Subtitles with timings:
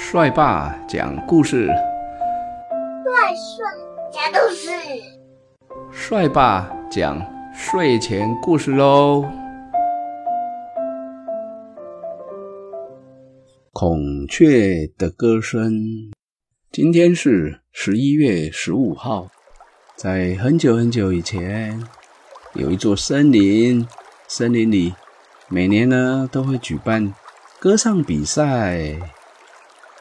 [0.00, 3.66] 帅爸讲故事，帅帅
[4.12, 4.70] 讲故事，
[5.92, 7.20] 帅爸讲
[7.52, 9.28] 睡前故事喽。
[13.72, 15.72] 孔雀的歌声。
[16.70, 19.26] 今天是十一月十五号，
[19.96, 21.82] 在很久很久以前，
[22.54, 23.86] 有一座森林，
[24.28, 24.94] 森林里
[25.48, 27.12] 每年呢都会举办
[27.58, 28.96] 歌唱比赛。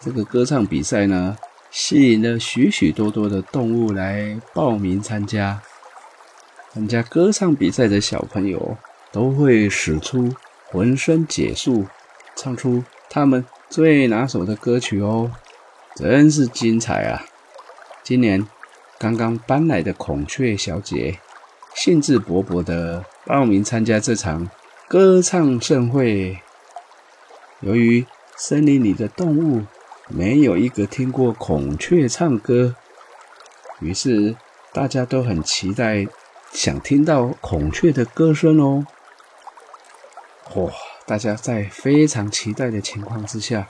[0.00, 1.36] 这个歌唱比赛呢，
[1.70, 5.60] 吸引了许许多多的动物来报名参加。
[6.72, 8.76] 参加歌唱比赛的小朋友
[9.10, 10.32] 都会使出
[10.70, 11.86] 浑身解数，
[12.36, 15.32] 唱出他们最拿手的歌曲哦，
[15.96, 17.24] 真是精彩啊！
[18.04, 18.46] 今年
[18.98, 21.18] 刚刚搬来的孔雀小姐，
[21.74, 24.48] 兴致勃勃的报名参加这场
[24.86, 26.38] 歌唱盛会。
[27.60, 29.64] 由于森林里的动物，
[30.08, 32.74] 没有一个听过孔雀唱歌，
[33.80, 34.34] 于是
[34.72, 36.06] 大家都很期待，
[36.52, 38.86] 想听到孔雀的歌声哦。
[40.54, 40.72] 哇！
[41.06, 43.66] 大家在非常期待的情况之下，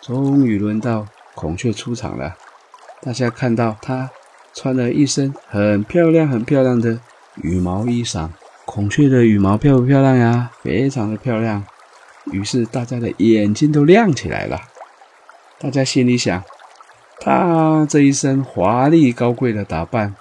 [0.00, 2.36] 终于轮到孔雀出场了。
[3.02, 4.10] 大家看到它
[4.54, 7.00] 穿了一身很漂亮、很漂亮的
[7.42, 8.28] 羽毛衣裳。
[8.64, 10.52] 孔雀的羽毛漂不漂亮呀？
[10.62, 11.64] 非常的漂亮。
[12.32, 14.60] 于是大家的眼睛都亮起来了。
[15.58, 16.44] 大家心里想，
[17.18, 20.14] 他这一身华丽高贵的打扮，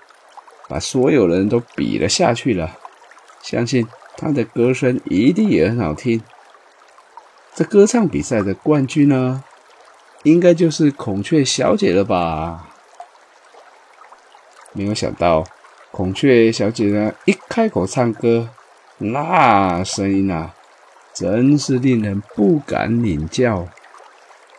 [0.70, 2.78] 把所有人都比了下去了。
[3.42, 6.22] 相信他的歌声一定也很好听。
[7.54, 9.44] 这歌唱比赛的冠军呢，
[10.24, 12.70] 应该就是孔雀小姐了吧？
[14.72, 15.44] 没有想到，
[15.92, 18.50] 孔雀小姐呢，一开口唱歌，
[18.98, 20.54] 那声音啊，
[21.14, 23.68] 真是令人不敢领教。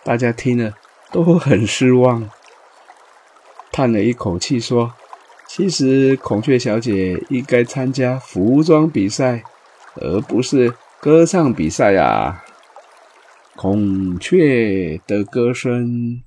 [0.06, 0.72] 大家听了
[1.10, 2.30] 都很失望，
[3.72, 4.94] 叹了一口气说
[5.48, 9.42] ：“其实孔雀小姐应该参加服装比赛，
[9.96, 12.45] 而不是歌唱比赛呀。”
[13.56, 16.22] 孔雀的歌声。